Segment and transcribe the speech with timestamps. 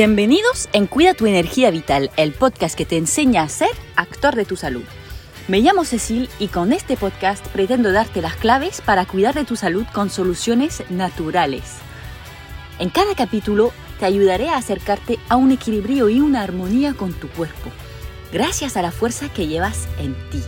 [0.00, 4.44] Bienvenidos en Cuida tu energía vital, el podcast que te enseña a ser actor de
[4.44, 4.84] tu salud.
[5.48, 9.56] Me llamo Cecil y con este podcast pretendo darte las claves para cuidar de tu
[9.56, 11.78] salud con soluciones naturales.
[12.78, 17.28] En cada capítulo te ayudaré a acercarte a un equilibrio y una armonía con tu
[17.30, 17.72] cuerpo,
[18.32, 20.44] gracias a la fuerza que llevas en ti.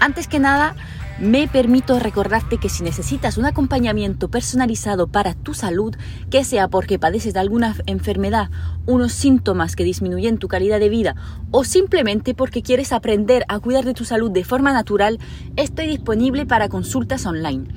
[0.00, 0.74] Antes que nada,
[1.18, 5.96] me permito recordarte que si necesitas un acompañamiento personalizado para tu salud,
[6.30, 8.50] que sea porque padeces de alguna enfermedad,
[8.84, 11.16] unos síntomas que disminuyen tu calidad de vida
[11.50, 15.18] o simplemente porque quieres aprender a cuidar de tu salud de forma natural,
[15.56, 17.68] estoy disponible para consultas online.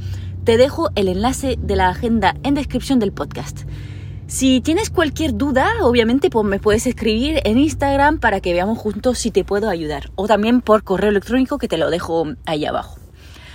[0.43, 3.61] Te dejo el enlace de la agenda en descripción del podcast.
[4.27, 9.17] Si tienes cualquier duda, obviamente pues me puedes escribir en Instagram para que veamos juntos
[9.17, 10.11] si te puedo ayudar.
[10.15, 12.98] O también por correo electrónico que te lo dejo ahí abajo.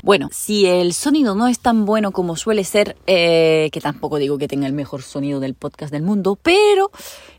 [0.04, 4.36] Bueno, si el sonido no es tan bueno como suele ser, eh, que tampoco digo
[4.36, 6.90] que tenga el mejor sonido del podcast del mundo, pero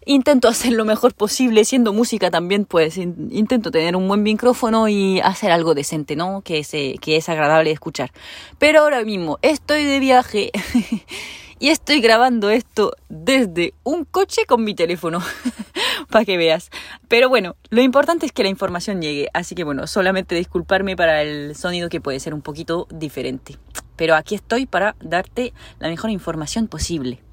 [0.04, 5.20] intento hacer lo mejor posible, siendo música también, pues intento tener un buen micrófono y
[5.20, 6.42] hacer algo decente, ¿no?
[6.42, 8.12] Que, se, que es agradable escuchar.
[8.58, 10.52] Pero ahora mismo estoy de viaje.
[11.60, 15.22] y estoy grabando esto desde un coche con mi teléfono,
[16.10, 16.70] para que veas.
[17.08, 21.22] Pero bueno, lo importante es que la información llegue, así que bueno, solamente disculparme para
[21.22, 23.58] el sonido que puede ser un poquito diferente.
[23.96, 27.25] Pero aquí estoy para darte la mejor información posible.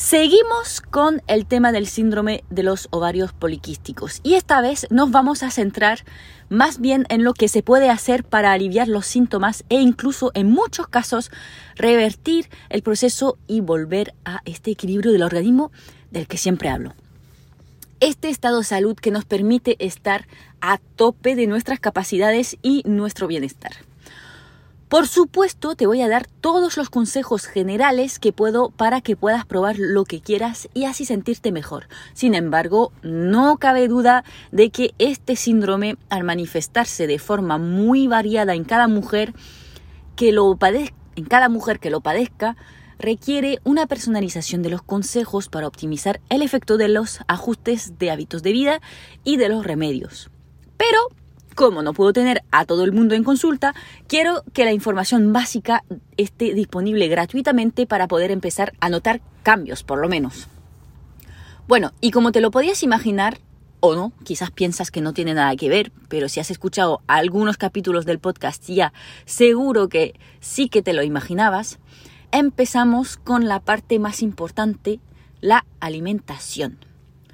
[0.00, 5.42] Seguimos con el tema del síndrome de los ovarios poliquísticos y esta vez nos vamos
[5.42, 6.06] a centrar
[6.48, 10.48] más bien en lo que se puede hacer para aliviar los síntomas e incluso en
[10.48, 11.30] muchos casos
[11.76, 15.70] revertir el proceso y volver a este equilibrio del organismo
[16.10, 16.94] del que siempre hablo.
[18.00, 20.26] Este estado de salud que nos permite estar
[20.62, 23.72] a tope de nuestras capacidades y nuestro bienestar.
[24.90, 29.46] Por supuesto, te voy a dar todos los consejos generales que puedo para que puedas
[29.46, 31.86] probar lo que quieras y así sentirte mejor.
[32.12, 38.56] Sin embargo, no cabe duda de que este síndrome, al manifestarse de forma muy variada
[38.56, 39.32] en cada mujer
[40.16, 42.56] que lo padezca, en cada mujer que lo padezca,
[42.98, 48.42] requiere una personalización de los consejos para optimizar el efecto de los ajustes de hábitos
[48.42, 48.80] de vida
[49.22, 50.30] y de los remedios.
[50.76, 50.98] Pero
[51.54, 53.74] como no puedo tener a todo el mundo en consulta,
[54.06, 55.84] quiero que la información básica
[56.16, 60.48] esté disponible gratuitamente para poder empezar a notar cambios, por lo menos.
[61.68, 63.38] Bueno, y como te lo podías imaginar,
[63.80, 67.56] o no, quizás piensas que no tiene nada que ver, pero si has escuchado algunos
[67.56, 68.92] capítulos del podcast ya,
[69.24, 71.78] seguro que sí que te lo imaginabas,
[72.32, 75.00] empezamos con la parte más importante,
[75.40, 76.89] la alimentación.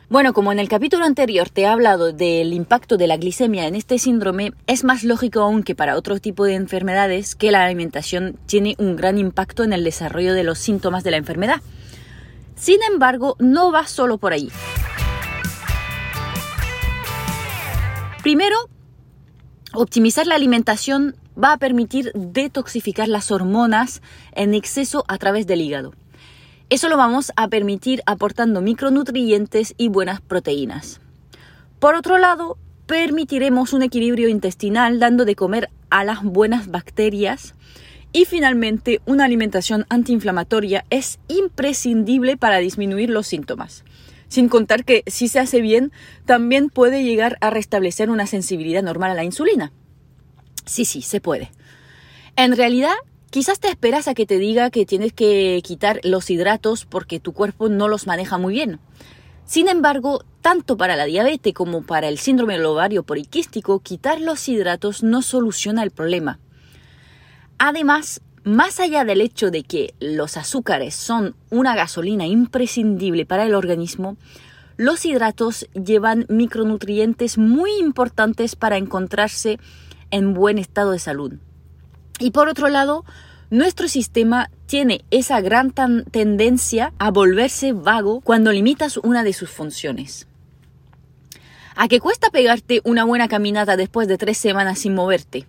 [0.08, 3.74] Bueno, como en el capítulo anterior te he hablado del impacto de la glicemia en
[3.74, 8.38] este síndrome, es más lógico aún que para otro tipo de enfermedades que la alimentación
[8.46, 11.60] tiene un gran impacto en el desarrollo de los síntomas de la enfermedad.
[12.54, 14.48] Sin embargo, no va solo por ahí.
[18.22, 18.56] Primero,
[19.72, 24.02] optimizar la alimentación va a permitir detoxificar las hormonas
[24.36, 25.94] en exceso a través del hígado.
[26.68, 31.00] Eso lo vamos a permitir aportando micronutrientes y buenas proteínas.
[31.78, 37.54] Por otro lado, permitiremos un equilibrio intestinal dando de comer a las buenas bacterias.
[38.12, 43.84] Y finalmente, una alimentación antiinflamatoria es imprescindible para disminuir los síntomas.
[44.26, 45.92] Sin contar que si se hace bien,
[46.24, 49.70] también puede llegar a restablecer una sensibilidad normal a la insulina.
[50.64, 51.52] Sí, sí, se puede.
[52.34, 52.96] En realidad,
[53.30, 57.32] Quizás te esperas a que te diga que tienes que quitar los hidratos porque tu
[57.32, 58.80] cuerpo no los maneja muy bien.
[59.44, 64.48] Sin embargo, tanto para la diabetes como para el síndrome del ovario poliquístico, quitar los
[64.48, 66.38] hidratos no soluciona el problema.
[67.58, 73.54] Además, más allá del hecho de que los azúcares son una gasolina imprescindible para el
[73.54, 74.16] organismo,
[74.76, 79.58] los hidratos llevan micronutrientes muy importantes para encontrarse
[80.10, 81.32] en buen estado de salud.
[82.18, 83.04] Y por otro lado,
[83.50, 90.26] nuestro sistema tiene esa gran tendencia a volverse vago cuando limitas una de sus funciones.
[91.76, 95.46] ¿A qué cuesta pegarte una buena caminata después de tres semanas sin moverte?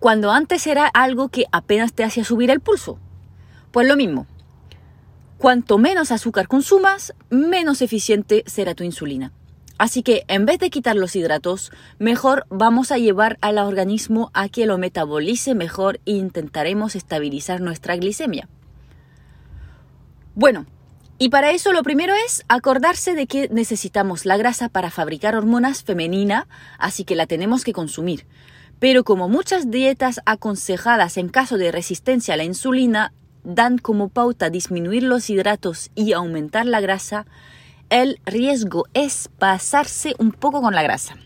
[0.00, 2.98] Cuando antes era algo que apenas te hacía subir el pulso.
[3.70, 4.26] Pues lo mismo.
[5.38, 9.32] Cuanto menos azúcar consumas, menos eficiente será tu insulina.
[9.80, 14.50] Así que en vez de quitar los hidratos, mejor vamos a llevar al organismo a
[14.50, 18.46] que lo metabolice mejor e intentaremos estabilizar nuestra glicemia.
[20.34, 20.66] Bueno,
[21.16, 25.82] y para eso lo primero es acordarse de que necesitamos la grasa para fabricar hormonas
[25.82, 26.46] femenina,
[26.78, 28.26] así que la tenemos que consumir.
[28.80, 34.50] Pero como muchas dietas aconsejadas en caso de resistencia a la insulina dan como pauta
[34.50, 37.24] disminuir los hidratos y aumentar la grasa,
[37.90, 41.16] el riesgo es pasarse un poco con la grasa.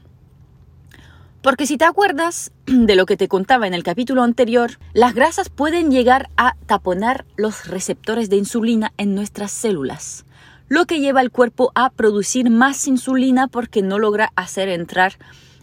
[1.42, 5.50] Porque si te acuerdas de lo que te contaba en el capítulo anterior, las grasas
[5.50, 10.24] pueden llegar a taponar los receptores de insulina en nuestras células,
[10.68, 15.18] lo que lleva al cuerpo a producir más insulina porque no logra hacer entrar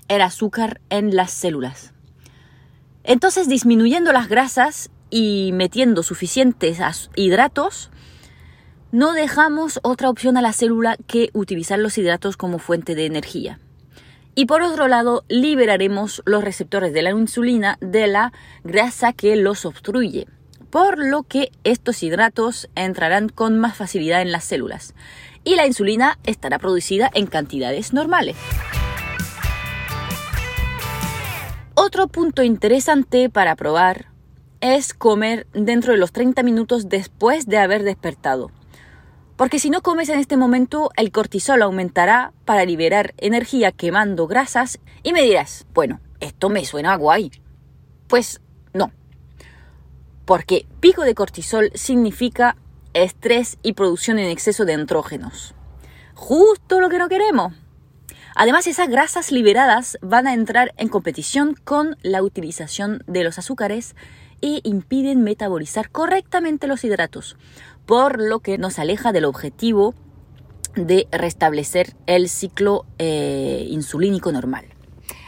[0.07, 1.94] el azúcar en las células.
[3.03, 7.89] Entonces, disminuyendo las grasas y metiendo suficientes hidratos,
[8.91, 13.59] no dejamos otra opción a la célula que utilizar los hidratos como fuente de energía.
[14.35, 18.33] Y por otro lado, liberaremos los receptores de la insulina de la
[18.63, 20.27] grasa que los obstruye,
[20.69, 24.93] por lo que estos hidratos entrarán con más facilidad en las células
[25.43, 28.38] y la insulina estará producida en cantidades normales.
[31.73, 34.07] Otro punto interesante para probar
[34.59, 38.51] es comer dentro de los 30 minutos después de haber despertado
[39.41, 44.77] porque si no comes en este momento, el cortisol aumentará para liberar energía quemando grasas
[45.01, 47.31] y me dirás, bueno, esto me suena guay.
[48.07, 48.39] Pues
[48.71, 48.91] no.
[50.25, 52.55] Porque pico de cortisol significa
[52.93, 55.55] estrés y producción en exceso de andrógenos.
[56.13, 57.51] Justo lo que no queremos.
[58.35, 63.95] Además, esas grasas liberadas van a entrar en competición con la utilización de los azúcares
[64.41, 67.38] e impiden metabolizar correctamente los hidratos,
[67.91, 69.93] por lo que nos aleja del objetivo
[70.75, 74.63] de restablecer el ciclo eh, insulínico normal.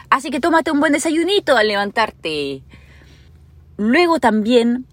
[0.09, 2.63] Así que tómate un buen desayunito al levantarte.
[3.75, 4.85] Luego también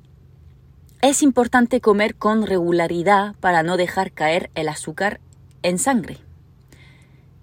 [1.01, 5.21] es importante comer con regularidad para no dejar caer el azúcar
[5.63, 6.19] en sangre.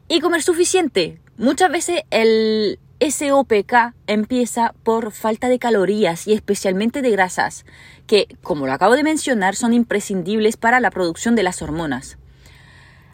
[0.10, 1.22] Y comer suficiente.
[1.38, 7.66] Muchas veces el SOPK empieza por falta de calorías y especialmente de grasas,
[8.08, 12.18] que, como lo acabo de mencionar, son imprescindibles para la producción de las hormonas.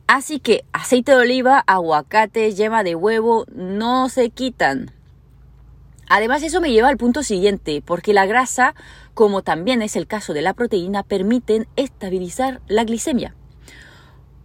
[0.07, 4.91] Así que aceite de oliva, aguacate, yema de huevo no se quitan.
[6.07, 8.75] Además, eso me lleva al punto siguiente, porque la grasa,
[9.13, 13.35] como también es el caso de la proteína, permiten estabilizar la glicemia.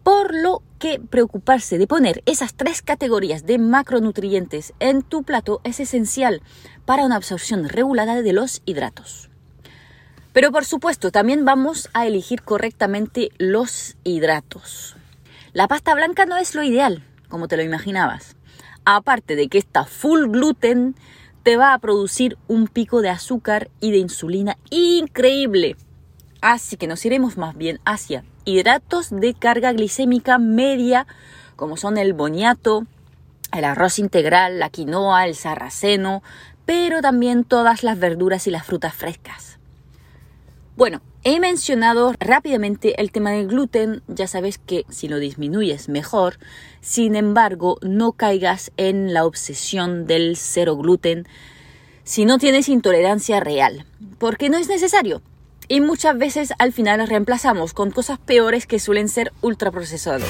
[0.09, 5.81] Por lo que preocuparse de poner esas tres categorías de macronutrientes en tu plato es
[5.81, 6.41] esencial
[6.87, 9.29] para una absorción regulada de los hidratos.
[10.33, 14.97] Pero por supuesto, también vamos a elegir correctamente los hidratos.
[15.53, 18.35] La pasta blanca no es lo ideal, como te lo imaginabas.
[18.87, 20.95] Aparte de que está full gluten,
[21.43, 25.77] te va a producir un pico de azúcar y de insulina increíble.
[26.41, 31.07] Así que nos iremos más bien hacia hidratos de carga glicémica media,
[31.55, 32.87] como son el boniato,
[33.53, 36.23] el arroz integral, la quinoa, el sarraceno,
[36.65, 39.59] pero también todas las verduras y las frutas frescas.
[40.77, 46.39] Bueno, he mencionado rápidamente el tema del gluten, ya sabes que si lo disminuyes mejor,
[46.81, 51.27] sin embargo no caigas en la obsesión del cero gluten
[52.05, 53.85] si no tienes intolerancia real,
[54.19, 55.21] porque no es necesario
[55.69, 60.29] y muchas veces al final las reemplazamos con cosas peores que suelen ser ultraprocesados.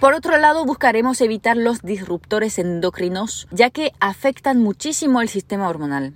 [0.00, 6.14] Por otro lado, buscaremos evitar los disruptores endocrinos, ya que afectan muchísimo el sistema hormonal.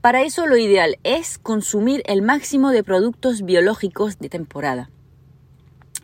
[0.00, 4.90] Para eso lo ideal es consumir el máximo de productos biológicos de temporada.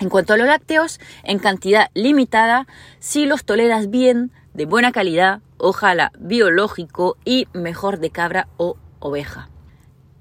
[0.00, 2.66] En cuanto a los lácteos, en cantidad limitada,
[2.99, 9.51] si los toleras bien, de buena calidad, ojalá biológico y mejor de cabra o oveja.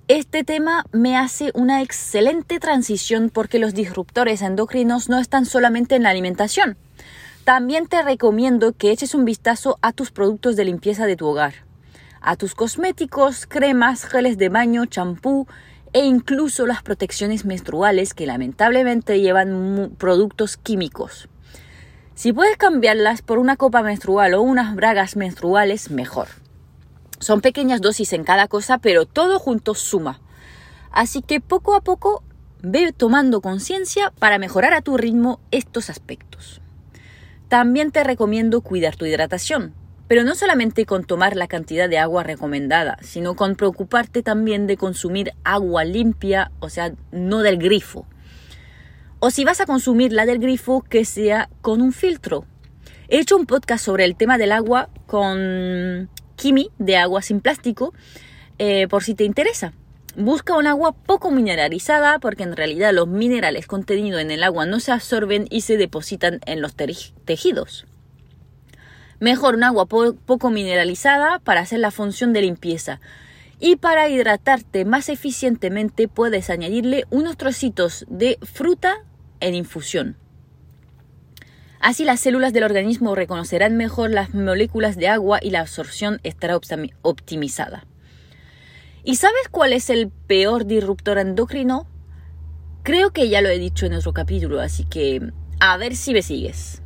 [0.08, 6.04] Este tema me hace una excelente transición porque los disruptores endocrinos no están solamente en
[6.04, 6.78] la alimentación.
[7.46, 11.54] También te recomiendo que eches un vistazo a tus productos de limpieza de tu hogar,
[12.22, 15.48] a tus cosméticos, cremas, geles de baño, champú
[15.94, 21.30] e incluso las protecciones menstruales que lamentablemente llevan productos químicos.
[22.16, 26.28] Si puedes cambiarlas por una copa menstrual o unas bragas menstruales, mejor.
[27.20, 30.22] Son pequeñas dosis en cada cosa, pero todo junto suma.
[30.92, 32.24] Así que poco a poco
[32.62, 36.62] ve tomando conciencia para mejorar a tu ritmo estos aspectos.
[37.48, 39.74] También te recomiendo cuidar tu hidratación,
[40.08, 44.78] pero no solamente con tomar la cantidad de agua recomendada, sino con preocuparte también de
[44.78, 48.06] consumir agua limpia, o sea, no del grifo.
[49.26, 52.46] O si vas a consumir la del grifo, que sea con un filtro.
[53.08, 57.94] He hecho un podcast sobre el tema del agua con Kimi de Agua sin Plástico,
[58.60, 59.72] eh, por si te interesa.
[60.18, 64.82] Busca un agua poco mineralizada porque en realidad los minerales contenidos en el agua no
[64.82, 67.86] se absorben y se depositan en los tejidos.
[69.22, 73.00] Mejor un agua poco mineralizada para hacer la función de limpieza
[73.62, 78.98] Y para hidratarte más eficientemente puedes añadirle unos trocitos de fruta
[79.44, 80.18] en infusión.
[81.80, 86.58] Así las células del organismo reconocerán mejor las moléculas de agua y la absorción estará
[87.02, 87.86] optimizada.
[89.04, 91.86] ¿Y sabes cuál es el peor disruptor endocrino?
[92.84, 95.22] Creo que ya lo he dicho en otro capítulo, así que
[95.60, 96.82] a ver si me sigues.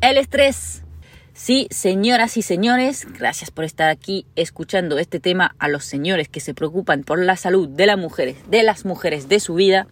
[0.00, 0.84] El estrés.
[1.32, 6.38] Sí, señoras y señores, gracias por estar aquí escuchando este tema a los señores que
[6.38, 9.88] se preocupan por la salud de las mujeres, de las mujeres de su vida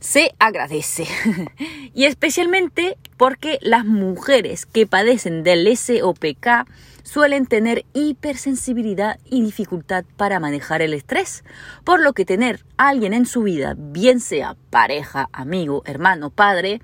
[0.00, 1.06] se agradece.
[1.94, 6.66] y especialmente porque las mujeres que padecen del SOPK
[7.02, 11.42] suelen tener hipersensibilidad y dificultad para manejar el estrés,
[11.84, 16.82] por lo que tener a alguien en su vida, bien sea pareja, amigo, hermano, padre,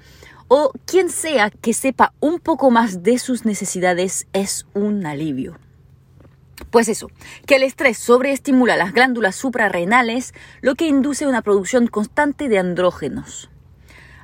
[0.49, 5.59] o quien sea que sepa un poco más de sus necesidades es un alivio.
[6.71, 7.09] Pues eso,
[7.47, 13.51] que el estrés sobreestimula las glándulas suprarrenales, lo que induce una producción constante de andrógenos.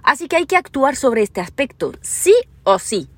[0.03, 2.35] Así que hay que actuar sobre este aspecto, sí
[2.65, 3.09] o sí.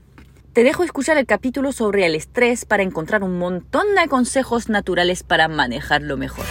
[0.53, 5.23] Te dejo escuchar el capítulo sobre el estrés para encontrar un montón de consejos naturales
[5.23, 6.45] para manejarlo mejor.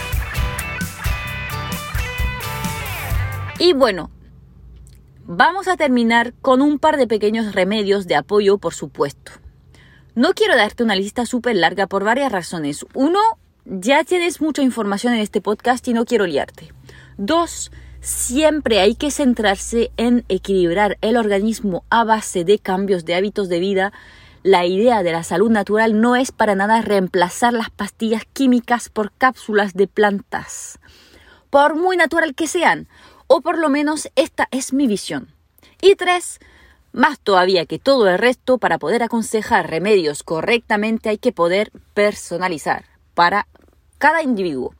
[3.58, 4.10] Y bueno,
[5.24, 9.32] vamos a terminar con un par de pequeños remedios de apoyo, por supuesto.
[10.14, 12.84] No quiero darte una lista súper larga por varias razones.
[12.92, 13.18] Uno,
[13.64, 16.70] ya tienes mucha información en este podcast y no quiero liarte.
[17.16, 23.48] Dos, siempre hay que centrarse en equilibrar el organismo a base de cambios de hábitos
[23.48, 23.94] de vida.
[24.42, 29.12] La idea de la salud natural no es para nada reemplazar las pastillas químicas por
[29.12, 30.78] cápsulas de plantas,
[31.48, 32.86] por muy natural que sean,
[33.28, 35.32] o por lo menos esta es mi visión.
[35.80, 36.38] Y tres,
[36.92, 42.84] más todavía que todo el resto, para poder aconsejar remedios correctamente hay que poder personalizar
[43.14, 43.46] para
[43.98, 44.74] cada individuo.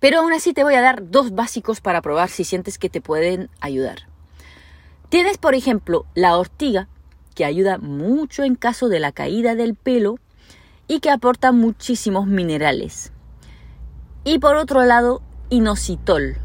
[0.00, 3.00] Pero aún así te voy a dar dos básicos para probar si sientes que te
[3.00, 4.08] pueden ayudar.
[5.08, 6.88] Tienes, por ejemplo, la ortiga,
[7.34, 10.18] que ayuda mucho en caso de la caída del pelo
[10.88, 13.12] y que aporta muchísimos minerales.
[14.24, 16.36] Y por otro lado, inositol,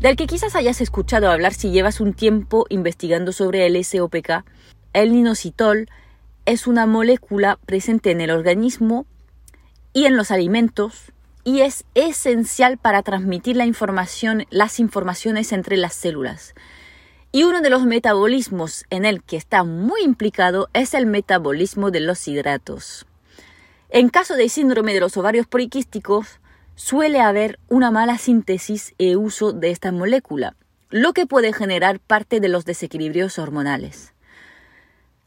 [0.00, 4.44] del que quizás hayas escuchado hablar si llevas un tiempo investigando sobre el SOPK.
[4.92, 5.88] El inositol
[6.44, 9.06] es una molécula presente en el organismo
[9.92, 11.12] y en los alimentos
[11.44, 16.54] y es esencial para transmitir las informaciones entre las células.
[17.32, 22.00] Y uno de los metabolismos en el que está muy implicado es el metabolismo de
[22.00, 23.06] los hidratos.
[23.88, 26.40] En caso de síndrome de los ovarios poliquísticos,
[26.74, 30.56] suele haber una mala síntesis e uso de esta molécula,
[30.90, 34.12] lo que puede generar parte de los desequilibrios hormonales.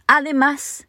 [0.07, 0.87] Además,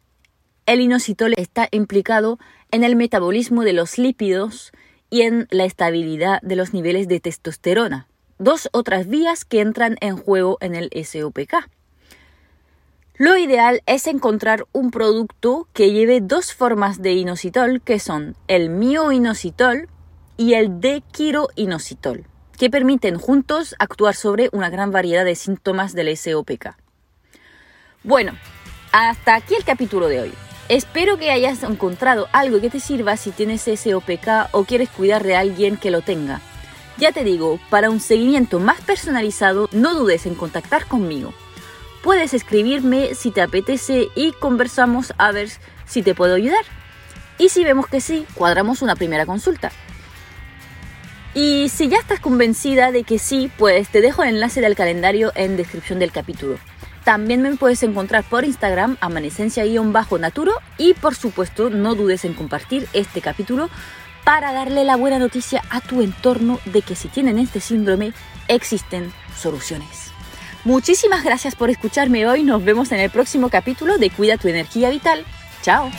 [0.65, 2.39] el inositol está implicado
[2.71, 4.71] en el metabolismo de los lípidos
[5.09, 10.17] y en la estabilidad de los niveles de testosterona, dos otras vías que entran en
[10.17, 11.69] juego en el SOPK.
[13.17, 18.69] Lo ideal es encontrar un producto que lleve dos formas de inositol, que son el
[18.69, 19.89] mioinositol,
[20.37, 22.25] y el dequiroinositol,
[22.57, 26.75] que permiten juntos actuar sobre una gran variedad de síntomas del SOPK.
[28.03, 28.33] Bueno,
[28.91, 30.33] hasta aquí el capítulo de hoy.
[30.69, 35.35] Espero que hayas encontrado algo que te sirva si tienes SOPK o quieres cuidar de
[35.35, 36.41] alguien que lo tenga.
[36.97, 41.33] Ya te digo, para un seguimiento más personalizado, no dudes en contactar conmigo.
[42.03, 45.49] Puedes escribirme si te apetece y conversamos a ver
[45.85, 46.63] si te puedo ayudar.
[47.37, 49.71] Y si vemos que sí, cuadramos una primera consulta.
[51.37, 55.31] Y si ya estás convencida de que sí, pues te dejo el enlace del calendario
[55.35, 56.57] en descripción del capítulo.
[57.03, 63.21] También me puedes encontrar por Instagram, amanecencia-naturo, y por supuesto no dudes en compartir este
[63.21, 63.69] capítulo
[64.23, 68.13] para darle la buena noticia a tu entorno de que si tienen este síndrome
[68.47, 70.09] existen soluciones.
[70.63, 74.89] Muchísimas gracias por escucharme hoy, nos vemos en el próximo capítulo de Cuida tu energía
[74.89, 75.23] vital.
[75.61, 75.91] Chao.